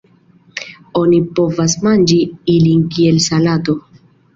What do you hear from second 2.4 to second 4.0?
ilin kiel salato.